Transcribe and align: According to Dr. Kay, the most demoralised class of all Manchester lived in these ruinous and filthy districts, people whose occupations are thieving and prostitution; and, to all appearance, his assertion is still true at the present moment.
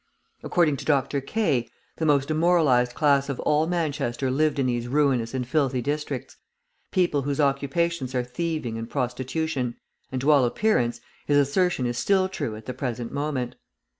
According 0.41 0.77
to 0.77 0.85
Dr. 0.85 1.21
Kay, 1.21 1.69
the 1.97 2.07
most 2.07 2.29
demoralised 2.29 2.95
class 2.95 3.29
of 3.29 3.39
all 3.41 3.67
Manchester 3.67 4.31
lived 4.31 4.57
in 4.57 4.65
these 4.65 4.87
ruinous 4.87 5.35
and 5.35 5.47
filthy 5.47 5.79
districts, 5.79 6.37
people 6.89 7.21
whose 7.21 7.39
occupations 7.39 8.15
are 8.15 8.23
thieving 8.23 8.79
and 8.79 8.89
prostitution; 8.89 9.75
and, 10.11 10.19
to 10.19 10.31
all 10.31 10.43
appearance, 10.43 11.01
his 11.27 11.37
assertion 11.37 11.85
is 11.85 11.99
still 11.99 12.27
true 12.29 12.55
at 12.55 12.65
the 12.65 12.73
present 12.73 13.11
moment. 13.11 13.53